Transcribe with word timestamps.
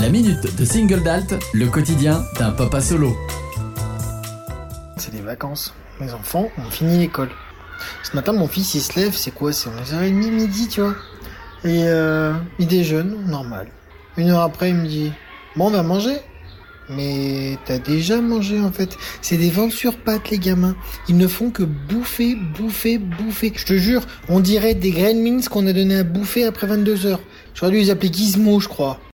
La 0.00 0.08
minute 0.08 0.56
de 0.56 0.64
single 0.64 1.02
d'Alt, 1.02 1.34
le 1.52 1.66
quotidien 1.68 2.24
d'un 2.38 2.52
papa 2.52 2.80
solo. 2.80 3.14
C'est 4.96 5.12
des 5.12 5.20
vacances. 5.20 5.74
Mes 6.00 6.14
enfants 6.14 6.48
ont 6.56 6.70
fini 6.70 6.98
l'école. 6.98 7.28
Ce 8.02 8.16
matin, 8.16 8.32
mon 8.32 8.48
fils, 8.48 8.74
il 8.74 8.80
se 8.80 8.98
lève, 8.98 9.14
c'est 9.14 9.30
quoi 9.30 9.52
C'est 9.52 9.68
11h30, 9.68 10.30
midi, 10.30 10.68
tu 10.68 10.80
vois. 10.80 10.94
Et 11.64 11.84
euh, 11.84 12.32
il 12.58 12.66
déjeune, 12.66 13.26
normal. 13.26 13.68
Une 14.16 14.30
heure 14.30 14.40
après, 14.40 14.70
il 14.70 14.76
me 14.76 14.86
dit 14.86 15.12
Bon, 15.54 15.66
on 15.66 15.70
va 15.70 15.82
manger 15.82 16.16
mais 16.92 17.56
t'as 17.66 17.78
déjà 17.78 18.20
mangé 18.20 18.60
en 18.60 18.72
fait. 18.72 18.96
C'est 19.22 19.36
des 19.36 19.50
ventes 19.50 19.72
sur 19.72 19.96
pattes 19.96 20.30
les 20.30 20.38
gamins. 20.38 20.74
Ils 21.08 21.16
ne 21.16 21.28
font 21.28 21.50
que 21.50 21.62
bouffer, 21.62 22.34
bouffer, 22.34 22.98
bouffer. 22.98 23.52
Je 23.54 23.64
te 23.64 23.74
jure, 23.74 24.02
on 24.28 24.40
dirait 24.40 24.74
des 24.74 24.90
graines 24.90 25.22
minces 25.22 25.48
qu'on 25.48 25.66
a 25.66 25.72
donné 25.72 25.98
à 25.98 26.02
bouffer 26.02 26.44
après 26.44 26.66
22 26.66 27.06
heures. 27.06 27.20
J'aurais 27.54 27.72
dû 27.72 27.78
les 27.78 27.90
appeler 27.90 28.12
gizmo, 28.12 28.58
je 28.60 28.68
crois. 28.68 29.00